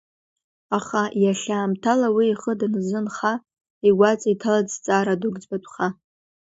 [0.77, 3.33] Аха иахьа аамҭала уи ихы даназынха,
[3.87, 5.87] игәаҵа иҭалеит зҵаара дук ӡбатәха.